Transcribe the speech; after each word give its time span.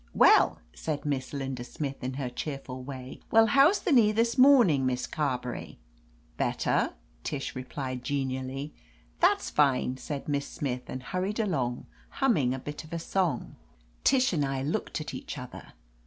"Well," 0.15 0.57
said 0.73 1.05
Miss 1.05 1.31
Linda 1.31 1.63
Smith, 1.63 2.03
in 2.03 2.15
her 2.15 2.27
cheer 2.31 2.57
ful 2.57 2.81
way, 2.81 3.19
"well, 3.29 3.45
how's 3.45 3.81
the 3.81 3.91
knee 3.91 4.11
this 4.11 4.35
morning. 4.35 4.83
Miss 4.83 5.05
Carberry?" 5.05 5.77
"Better," 6.37 6.95
Tish 7.23 7.55
replied 7.55 8.03
genially. 8.03 8.73
"That's 9.19 9.51
fine," 9.51 9.97
said 9.97 10.27
Miss 10.27 10.47
Smith 10.47 10.85
and 10.89 11.03
hurried 11.03 11.37
ilong, 11.39 11.85
humming 12.17 12.51
a 12.51 12.57
bit 12.57 12.83
of 12.83 12.91
a 12.93 12.97
song. 12.97 13.57
Tish 14.03 14.33
and 14.33 14.43
I 14.43 14.61
82 14.61 14.61
OF 14.61 14.65
LETITIA 14.65 14.65
CARBERRY 14.65 14.71
looked 14.73 15.01
at 15.01 15.13
each 15.13 15.37
other. 15.37 15.73